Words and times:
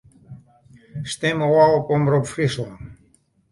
Stim 1.11 1.37
ôf 1.61 1.71
op 1.77 1.85
Omrop 1.99 2.25
Fryslân. 2.33 2.73